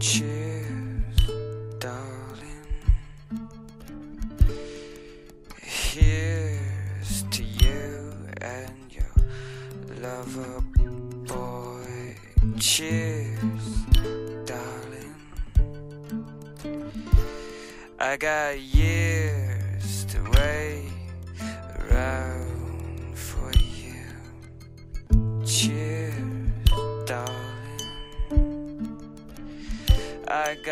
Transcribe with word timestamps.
Cheers, 0.00 1.26
darling. 1.80 2.66
Here's 5.60 7.24
to 7.32 7.42
you 7.42 8.14
and 8.40 8.92
your 8.92 10.00
lover 10.00 10.60
boy. 11.26 12.16
Cheers, 12.60 13.40
darling. 14.46 15.14
I 17.98 18.16
got 18.16 18.60
years. 18.60 19.47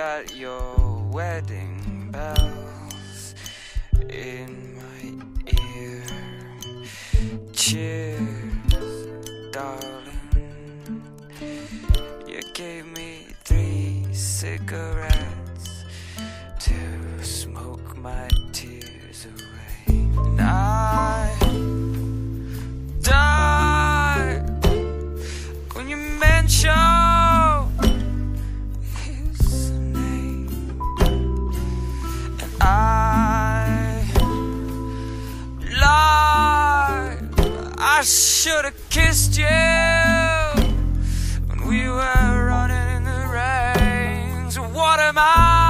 Got 0.07 0.37
your 0.37 1.03
wedding 1.11 2.11
bells 2.12 3.35
in 4.09 4.79
my 4.79 5.03
ear. 5.75 6.05
Cheers, 7.53 9.09
darling. 9.51 11.03
You 12.25 12.41
gave 12.55 12.87
me 12.87 13.34
three 13.43 14.07
cigarettes 14.12 15.84
to 16.61 17.25
smoke 17.25 17.97
my 17.97 18.29
tears 18.53 19.27
away. 19.27 19.56
I 37.99 38.03
should 38.03 38.67
have 38.67 38.91
kissed 38.91 39.39
you 39.39 39.47
when 41.47 41.67
we 41.67 41.89
were 41.89 42.47
running 42.47 42.97
in 42.97 43.05
the 43.05 43.27
rain. 43.33 44.51
So 44.51 44.61
what 44.65 45.01
am 45.01 45.17
I, 45.17 45.66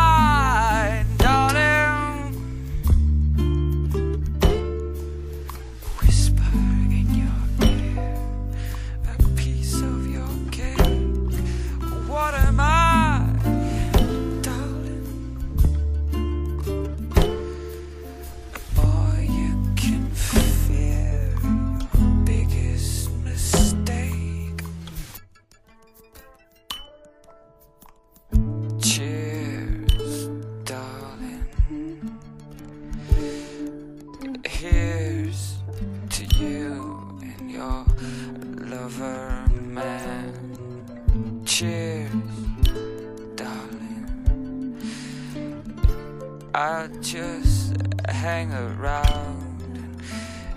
I'll 46.59 46.89
just 47.03 47.77
hang 48.09 48.51
around 48.51 50.01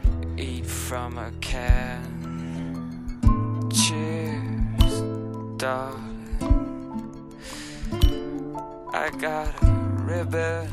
and 0.01 0.39
eat 0.39 0.65
from 0.65 1.17
a 1.17 1.29
can. 1.41 2.07
Cheers, 3.69 5.01
darling. 5.57 6.39
I 8.93 9.09
got 9.09 9.61
a 9.61 9.71
ribbon 10.05 10.69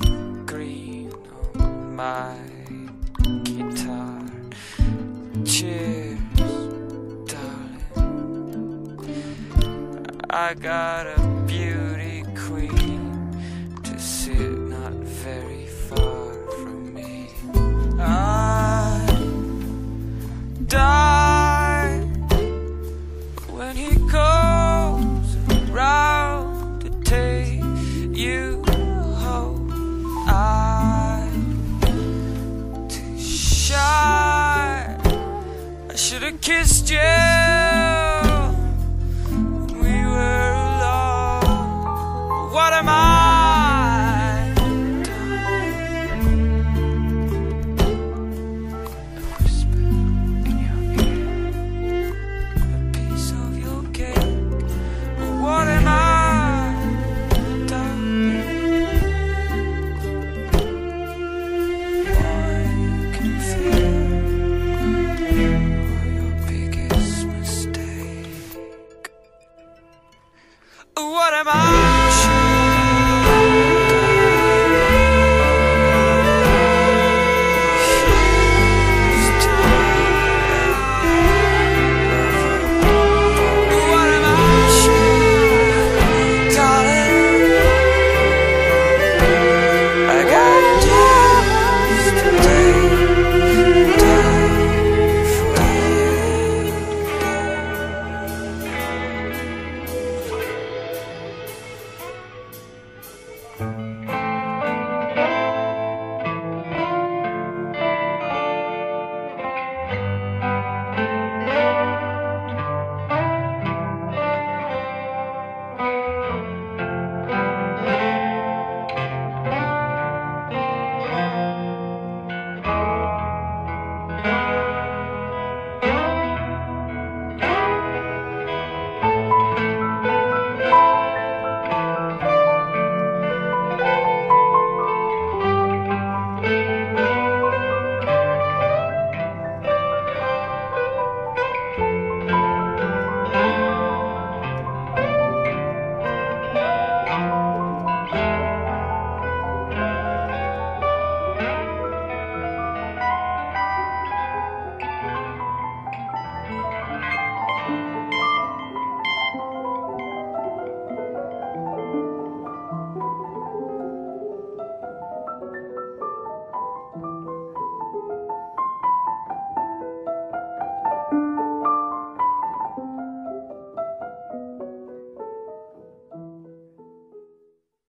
of 0.00 0.46
green 0.46 1.12
on 1.58 1.94
my 1.94 2.38
guitar. 3.44 4.22
Cheers, 5.44 6.18
darling. 7.26 7.84
I 10.30 10.54
got 10.54 11.06
a 11.06 11.29
not 14.82 14.92
very 14.92 15.66
far 15.66 16.32
from 16.56 16.94
me. 16.94 17.28
I 17.98 19.04
die 20.66 21.98
when 23.50 23.76
he 23.76 23.90
comes 24.08 25.36
around 25.70 26.80
to 26.80 26.88
take 27.04 27.60
you 28.16 28.62
home. 29.24 29.70
I'm 30.26 31.28
too 32.88 33.18
shy. 33.20 34.96
I 35.90 35.96
should 35.96 36.22
have 36.22 36.40
kissed 36.40 36.90
you 36.90 37.69